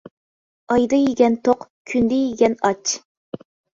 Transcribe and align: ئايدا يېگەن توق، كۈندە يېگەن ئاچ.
ئايدا 0.75 0.99
يېگەن 1.01 1.37
توق، 1.49 1.67
كۈندە 1.91 2.21
يېگەن 2.25 2.57
ئاچ. 2.67 2.95